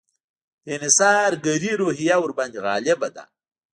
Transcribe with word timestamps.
د 0.63 0.65
انحصارګري 0.77 1.71
روحیه 1.81 2.15
ورباندې 2.21 2.59
غالبه 2.65 3.09
ده. 3.15 3.23